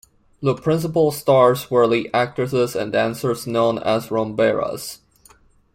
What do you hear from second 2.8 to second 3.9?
dancers known